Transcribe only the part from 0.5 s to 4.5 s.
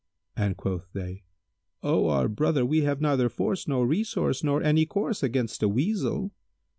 quoth they, "O our brother, we have neither force nor resource